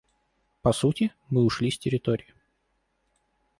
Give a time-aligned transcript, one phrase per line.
[0.63, 2.33] По сути, мы ушли с территории.